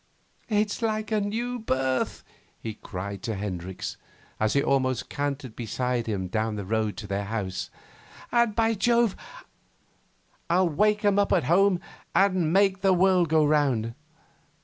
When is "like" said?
0.81-1.11